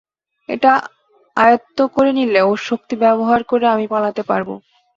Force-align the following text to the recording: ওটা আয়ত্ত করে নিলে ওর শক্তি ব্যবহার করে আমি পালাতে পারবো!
ওটা 0.49 0.73
আয়ত্ত 1.37 1.77
করে 1.95 2.11
নিলে 2.17 2.39
ওর 2.43 2.59
শক্তি 2.69 2.95
ব্যবহার 3.03 3.39
করে 3.43 3.65
আমি 3.67 3.85
পালাতে 3.93 4.21
পারবো! 4.29 4.53